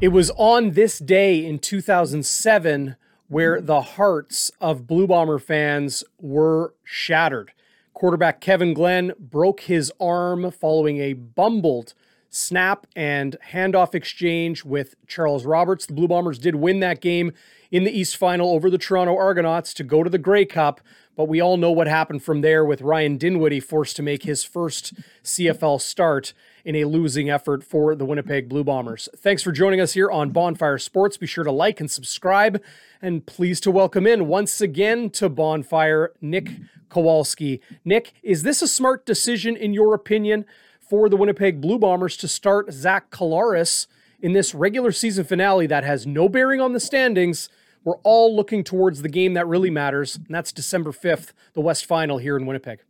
[0.00, 2.96] It was on this day in 2007
[3.28, 7.52] where the hearts of Blue Bomber fans were shattered.
[7.92, 11.92] Quarterback Kevin Glenn broke his arm following a bumbled
[12.30, 15.84] snap and handoff exchange with Charles Roberts.
[15.84, 17.32] The Blue Bombers did win that game
[17.70, 20.80] in the East Final over the Toronto Argonauts to go to the Grey Cup,
[21.16, 24.44] but we all know what happened from there with Ryan Dinwiddie forced to make his
[24.44, 26.32] first CFL start
[26.64, 29.08] in a losing effort for the Winnipeg Blue Bombers.
[29.16, 31.16] Thanks for joining us here on Bonfire Sports.
[31.16, 32.62] Be sure to like and subscribe,
[33.02, 36.50] and pleased to welcome in once again to Bonfire Nick
[36.90, 37.60] Kowalski.
[37.84, 40.44] Nick, is this a smart decision in your opinion
[40.90, 43.86] for the Winnipeg Blue Bombers to start Zach Collaros
[44.20, 47.48] in this regular season finale that has no bearing on the standings?
[47.84, 51.86] We're all looking towards the game that really matters, and that's December 5th, the West
[51.86, 52.80] Final here in Winnipeg.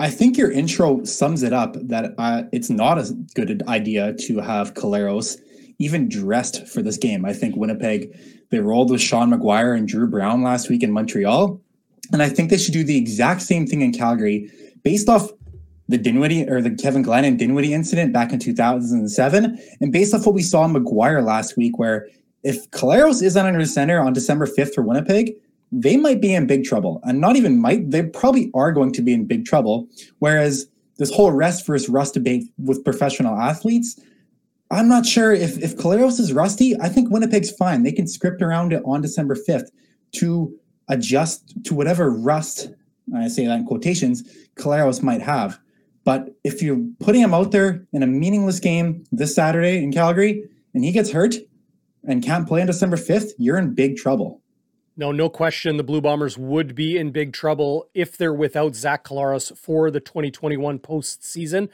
[0.00, 4.40] I think your intro sums it up that uh, it's not a good idea to
[4.40, 5.38] have Collaros
[5.78, 7.24] even dressed for this game.
[7.24, 8.18] I think Winnipeg,
[8.50, 11.60] they rolled with Sean McGuire and Dru Brown last week in Montreal.
[12.12, 14.50] And I think they should do the exact same thing in Calgary
[14.82, 15.30] based off
[15.88, 19.58] the Dinwiddie or the Kevin Glenn and Dinwiddie incident back in 2007.
[19.80, 22.08] And based off what we saw in McGuire last week, where
[22.42, 25.34] if Collaros is not under center on December 5th for Winnipeg,
[25.70, 27.00] they might be in big trouble.
[27.04, 29.88] And not even might, they probably are going to be in big trouble.
[30.18, 30.66] Whereas
[30.98, 33.98] this whole rest versus rust debate with professional athletes,
[34.70, 36.78] I'm not sure if, if Collaros is rusty.
[36.80, 37.82] I think Winnipeg's fine.
[37.82, 39.70] They can script around it on December 5th
[40.12, 40.54] to
[40.88, 42.70] adjust to whatever rust,
[43.14, 44.22] I say that in quotations,
[44.56, 45.58] Collaros might have.
[46.04, 50.48] But if you're putting him out there in a meaningless game this Saturday in Calgary
[50.74, 51.36] and he gets hurt
[52.04, 54.40] and can't play on December 5th, you're in big trouble.
[54.96, 55.76] No, no question.
[55.76, 60.00] The Blue Bombers would be in big trouble if they're without Zach Collaros for the
[60.00, 61.68] 2021 postseason.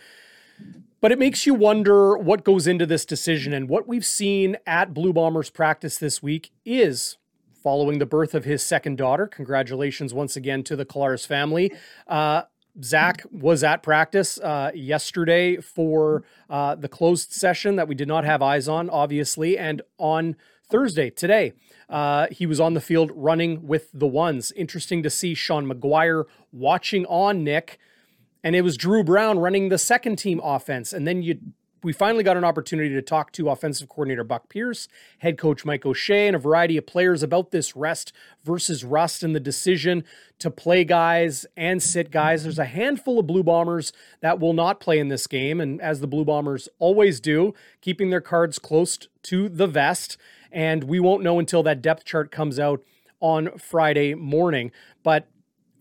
[1.00, 3.52] But it makes you wonder what goes into this decision.
[3.52, 7.16] And what we've seen at Blue Bombers practice this week is
[7.62, 9.26] following the birth of his second daughter.
[9.26, 11.72] Congratulations once again to the Collaros family.
[12.06, 12.42] Uh,
[12.82, 18.24] Zach was at practice uh, yesterday for uh, the closed session that we did not
[18.24, 20.36] have eyes on, obviously, and on
[20.70, 21.52] Thursday, today.
[21.88, 24.52] Uh, he was on the field running with the ones.
[24.52, 27.78] Interesting to see Sean McGuire watching on Nick,
[28.44, 30.92] and it was Dru Brown running the second team offense.
[30.92, 31.38] And then you
[31.82, 35.86] we finally got an opportunity to talk to offensive coordinator Buck Pierce, head coach Mike
[35.86, 38.12] O'Shea, and a variety of players about this rest
[38.44, 40.04] versus rust and the decision
[40.38, 42.42] to play guys and sit guys.
[42.42, 46.00] There's a handful of Blue Bombers that will not play in this game, and as
[46.00, 50.16] the Blue Bombers always do, keeping their cards close to the vest
[50.50, 52.82] and we won't know until that depth chart comes out
[53.20, 54.70] on Friday morning.
[55.02, 55.28] But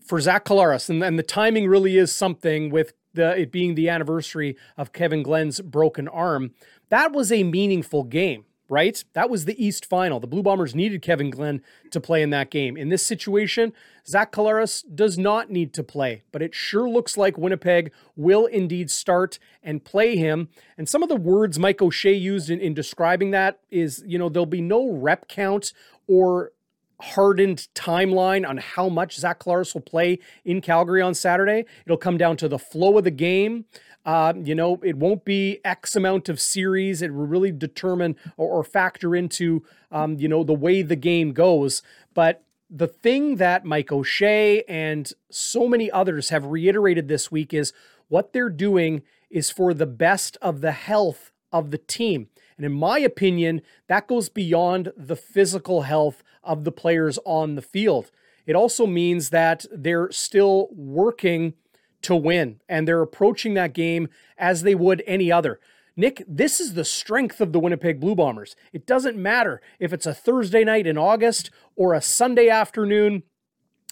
[0.04, 3.88] for Zach Collaros, and, and the timing really is something with the it being the
[3.88, 6.52] anniversary of Kevin Glenn's broken arm.
[6.88, 9.02] That was a meaningful game right?
[9.14, 10.20] That was the East final.
[10.20, 12.76] The Blue Bombers needed Kevin Glenn to play in that game.
[12.76, 13.72] In this situation,
[14.06, 18.90] Zach Collaros does not need to play, but it sure looks like Winnipeg will indeed
[18.90, 20.48] start and play him.
[20.76, 24.28] And some of the words Mike O'Shea used in, in describing that is, you know,
[24.28, 25.72] there'll be no rep count
[26.06, 26.52] or
[27.00, 31.64] hardened timeline on how much Zach Collaros will play in Calgary on Saturday.
[31.86, 33.66] It'll come down to the flow of the game.
[34.04, 37.02] Uh, you know, it won't be X amount of series.
[37.02, 41.32] It will really determine or, or factor into, um, you know, the way the game
[41.32, 41.82] goes.
[42.14, 47.72] But the thing that Mike O'Shea and so many others have reiterated this week is
[48.08, 52.28] what they're doing is for the best of the health of the team.
[52.56, 57.62] And in my opinion, that goes beyond the physical health of the players on the
[57.62, 58.10] field.
[58.46, 61.54] It also means that they're still working
[62.02, 65.60] to win, and they're approaching that game as they would any other.
[65.96, 68.54] Nick, this is the strength of the Winnipeg Blue Bombers.
[68.72, 73.24] It doesn't matter if it's a Thursday night in August or a Sunday afternoon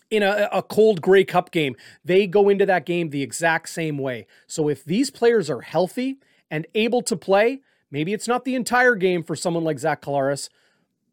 [0.08, 1.74] in a, a cold Grey Cup game.
[2.04, 4.28] They go into that game the exact same way.
[4.46, 6.18] So if these players are healthy
[6.48, 7.60] and able to play,
[7.90, 10.48] maybe it's not the entire game for someone like Zach Collaros,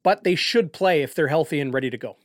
[0.04, 2.18] but they should play if they're healthy and ready to go.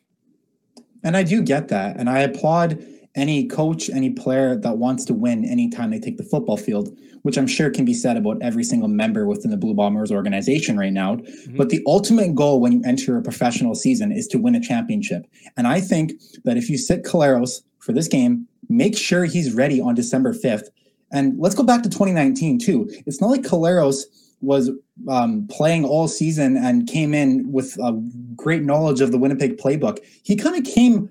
[1.03, 1.97] And I do get that.
[1.97, 2.85] And I applaud
[3.15, 7.37] any coach, any player that wants to win anytime they take the football field, which
[7.37, 10.93] I'm sure can be said about every single member within the Blue Bombers organization right
[10.93, 11.17] now.
[11.17, 11.57] Mm-hmm.
[11.57, 15.27] But the ultimate goal when you enter a professional season is to win a championship.
[15.57, 16.13] And I think
[16.45, 20.69] that if you sit Collaros for this game, make sure he's ready on December 5th.
[21.11, 22.89] And let's go back to 2019 too.
[23.07, 24.03] It's not like Collaros
[24.41, 24.71] was
[25.09, 27.93] um, playing all season and came in with a
[28.37, 29.99] great knowledge of the Winnipeg playbook.
[30.23, 31.11] He kind of came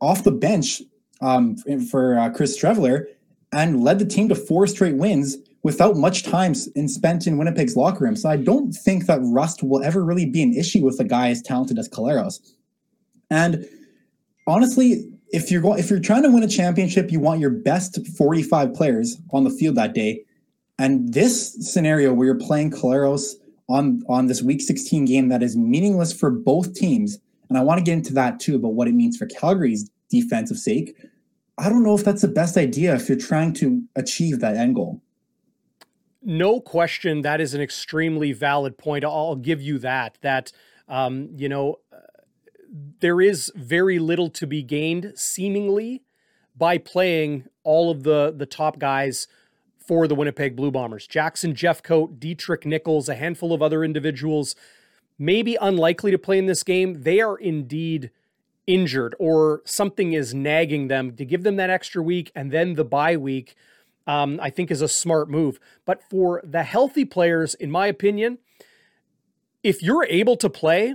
[0.00, 0.82] off the bench
[1.20, 1.56] um,
[1.90, 3.06] for uh, Chris Streveler
[3.52, 7.76] and led the team to four straight wins without much time in, spent in Winnipeg's
[7.76, 8.16] locker room.
[8.16, 11.30] So I don't think that rust will ever really be an issue with a guy
[11.30, 12.38] as talented as Collaros.
[13.30, 13.68] And
[14.46, 17.98] honestly, if you're going if you're trying to win a championship, you want your best
[18.16, 20.24] 45 players on the field that day.
[20.78, 23.32] And this scenario where you're playing Collaros
[23.68, 27.78] on on this week 16 game that is meaningless for both teams, and I want
[27.78, 30.96] to get into that too about what it means for Calgary's defensive sake.
[31.58, 34.76] I don't know if that's the best idea if you're trying to achieve that end
[34.76, 35.02] goal.
[36.22, 39.04] No question, that is an extremely valid point.
[39.04, 40.18] I'll give you that.
[40.20, 40.52] That
[40.88, 41.80] um, you know,
[43.00, 46.02] there is very little to be gained, seemingly,
[46.56, 49.26] by playing all of the the top guys
[49.88, 51.06] for the Winnipeg Blue Bombers.
[51.06, 54.54] Jackson Jeffcoat, Deatrick Nichols, a handful of other individuals,
[55.18, 57.02] maybe unlikely to play in this game.
[57.04, 58.10] They are indeed
[58.66, 62.84] injured or something is nagging them to give them that extra week and then the
[62.84, 63.56] bye week.
[64.06, 65.58] Um, I think is a smart move.
[65.84, 68.38] But for the healthy players, in my opinion,
[69.62, 70.94] if you're able to play,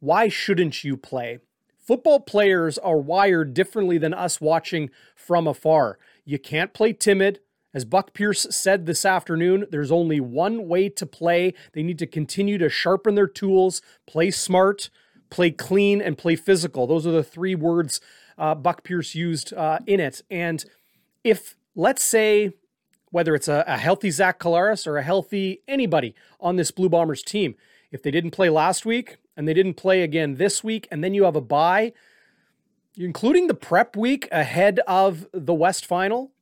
[0.00, 1.38] why shouldn't you play?
[1.78, 5.98] Football players are wired differently than us watching from afar.
[6.24, 7.40] You can't play timid.
[7.72, 11.54] As Buck Pierce said this afternoon, there's only one way to play.
[11.72, 14.90] They need to continue to sharpen their tools, play smart,
[15.30, 16.86] play clean, and play physical.
[16.86, 18.00] Those are the three words
[18.36, 20.22] uh, Buck Pierce used uh, in it.
[20.30, 20.64] And
[21.22, 22.54] if, let's say,
[23.10, 27.22] whether it's a, a healthy Zach Collaros or a healthy anybody on this Blue Bombers
[27.22, 27.54] team,
[27.92, 31.14] if they didn't play last week and they didn't play again this week, and then
[31.14, 31.92] you have a bye,
[32.96, 36.32] including the prep week ahead of the West Final,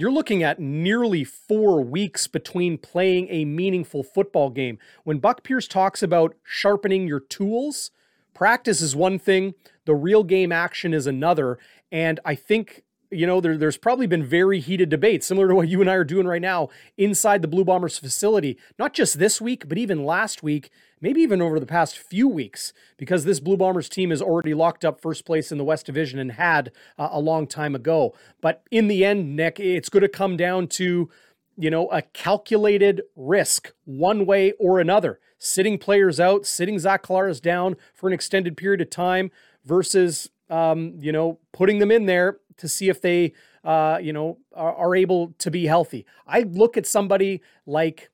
[0.00, 4.78] you're looking at nearly four weeks between playing a meaningful football game.
[5.04, 7.90] When Buck Pierce talks about sharpening your tools,
[8.34, 9.54] practice is one thing,
[9.84, 11.58] the real game action is another.
[11.92, 15.68] And I think you know, there, there's probably been very heated debates, similar to what
[15.68, 19.40] you and I are doing right now inside the Blue Bombers facility, not just this
[19.40, 20.70] week, but even last week,
[21.00, 24.84] maybe even over the past few weeks, because this Blue Bombers team is already locked
[24.84, 28.14] up first place in the West Division and had uh, a long time ago.
[28.40, 31.10] But in the end, Nick, it's going to come down to,
[31.56, 35.18] you know, a calculated risk one way or another.
[35.38, 39.30] Sitting players out, sitting Zach Collaros down for an extended period of time
[39.64, 43.32] versus, um, you know, putting them in there to see if they,
[43.64, 46.06] uh, you know, are, are able to be healthy.
[46.26, 48.10] I look at somebody like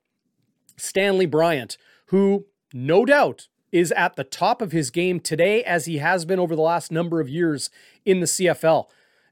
[0.77, 1.77] Stanley Bryant,
[2.07, 6.39] who no doubt is at the top of his game today, as he has been
[6.39, 7.69] over the last number of years
[8.05, 8.85] in the CFL.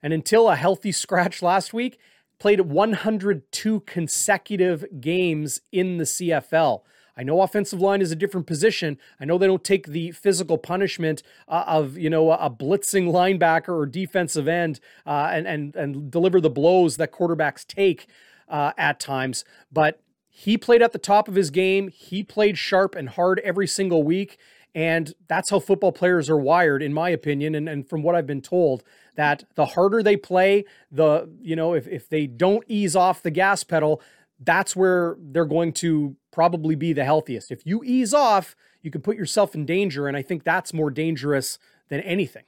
[0.03, 1.97] And until a healthy scratch last week,
[2.37, 6.81] played 102 consecutive games in the CFL.
[7.17, 8.97] I know offensive line is a different position.
[9.19, 13.69] I know they don't take the physical punishment uh, of you know a blitzing linebacker
[13.69, 18.07] or defensive end uh, and and and deliver the blows that quarterbacks take
[18.49, 19.45] uh, at times.
[19.71, 20.01] But
[20.37, 21.87] he played at the top of his game.
[21.87, 24.37] He played sharp and hard every single week.
[24.75, 28.27] And that's how football players are wired, in my opinion, and, and from what I've
[28.27, 28.83] been told,
[29.15, 33.31] that the harder they play, the, you know, if, if they don't ease off the
[33.31, 34.01] gas pedal,
[34.41, 37.49] that's where they're going to probably be the healthiest.
[37.49, 40.07] If you ease off, you can put yourself in danger.
[40.07, 42.43] And I think that's more dangerous than anything.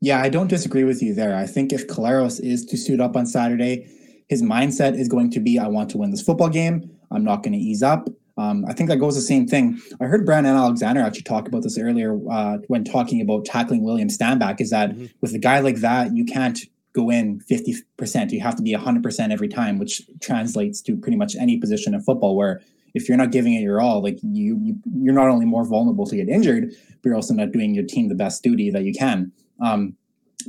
[0.00, 1.36] Yeah, I don't disagree with you there.
[1.36, 3.88] I think if Collaros is to suit up on Saturday,
[4.28, 6.90] his mindset is going to be I want to win this football game.
[7.12, 8.08] I'm not going to ease up.
[8.36, 9.80] Um, I think that goes the same thing.
[10.00, 14.08] I heard Brandon Alexander actually talk about this earlier uh, when talking about tackling William
[14.08, 14.60] Stanback.
[14.60, 15.06] Is that mm-hmm.
[15.20, 16.58] with a guy like that, you can't
[16.92, 18.30] go in 50%.
[18.30, 22.00] You have to be 100% every time, which translates to pretty much any position in
[22.02, 22.60] football where
[22.94, 26.06] if you're not giving it your all, like you, you you're not only more vulnerable
[26.06, 28.92] to get injured, but you're also not doing your team the best duty that you
[28.92, 29.32] can.
[29.60, 29.96] Um,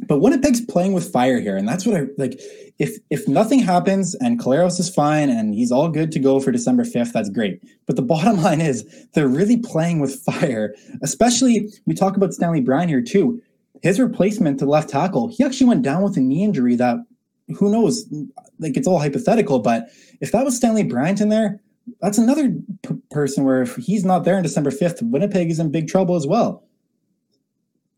[0.08, 2.40] but Winnipeg's playing with fire here, and that's what I like.
[2.80, 6.52] If if nothing happens and Collaros is fine and he's all good to go for
[6.52, 7.64] December fifth, that's great.
[7.86, 10.74] But the bottom line is they're really playing with fire.
[11.02, 13.42] Especially we talk about Stanley Bryant here too
[13.84, 16.98] his replacement to left tackle, he actually went down with a knee injury that
[17.58, 18.08] who knows,
[18.58, 19.90] like it's all hypothetical, but
[20.22, 21.60] if that was Stanley Bryant in there,
[22.00, 25.70] that's another p- person where if he's not there on December 5th, Winnipeg is in
[25.70, 26.64] big trouble as well.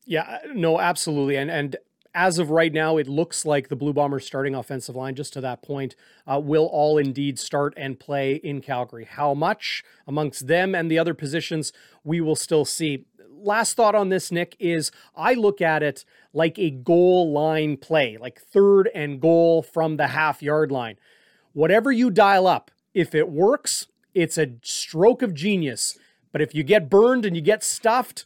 [0.05, 1.37] Yeah, no, absolutely.
[1.37, 1.77] And and
[2.15, 5.41] as of right now, it looks like the Blue Bombers starting offensive line, just to
[5.41, 5.95] that point,
[6.25, 9.03] uh, will all indeed start and play in Calgary.
[9.03, 13.05] How much amongst them and the other positions, we will still see
[13.45, 16.03] last thought on this, Nick, is I look at it
[16.33, 20.97] like a goal line play, like third and goal from the half yard line.
[21.53, 25.97] Whatever you dial up, if it works, it's a stroke of genius.
[26.31, 28.25] But if you get burned and you get stuffed,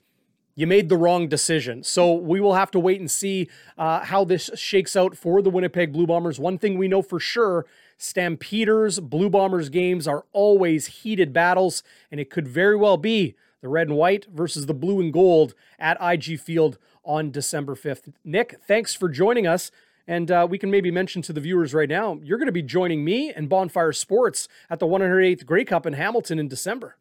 [0.60, 1.84] you made the wrong decision.
[1.84, 3.48] So we will have to wait and see
[3.78, 6.38] uh, how this shakes out for the Winnipeg Blue Bombers.
[6.38, 7.66] One thing we know for sure
[7.98, 13.70] Stampeders, Blue Bombers games are always heated battles, and it could very well be the
[13.70, 18.14] red and white versus the blue and gold at IG Field on December 5th.
[18.26, 19.72] Nick, thanks for joining us.
[20.08, 22.64] And uh, we can maybe mention to the viewers right now, you're going to be
[22.64, 26.98] joining me and Bonfire Sports at the 108th Grey Cup in Hamilton in December.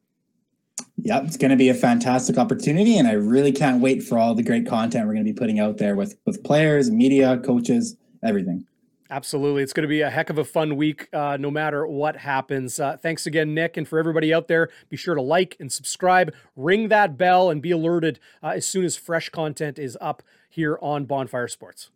[0.99, 4.35] Yep, it's going to be a fantastic opportunity, and I really can't wait for all
[4.35, 7.97] the great content we're going to be putting out there with with players, media, coaches,
[8.23, 8.66] everything.
[9.11, 9.62] Absolutely.
[9.62, 12.78] It's going to be a heck of a fun week, uh, no matter what happens.
[12.78, 13.78] Uh, thanks again, Nick.
[13.78, 17.62] And for everybody out there, be sure to like and subscribe, ring that bell, and
[17.62, 21.88] be alerted uh, as soon as fresh content is up here on Bonfire Sports.